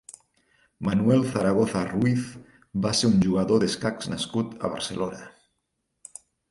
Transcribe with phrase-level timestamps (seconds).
[0.87, 2.25] Manuel Zaragoza Ruiz
[2.87, 5.27] va ser un jugador d'escacs nascut a Barcelona.